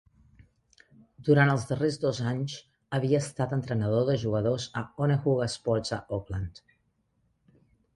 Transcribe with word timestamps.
Durant 1.27 1.51
els 1.55 1.65
darrers 1.73 1.99
dos 2.07 2.23
anys 2.33 2.57
havia 2.99 3.21
estat 3.27 3.55
entrenador 3.61 4.11
de 4.11 4.19
jugadors 4.27 4.69
a 4.85 4.87
Onehunga 5.09 5.53
Sports 5.61 5.99
a 6.01 6.05
Auckland. 6.21 6.65